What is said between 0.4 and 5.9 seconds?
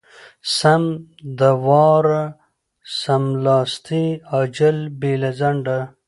سم د واره= سملاسې، عاجل، بې له ځنډه.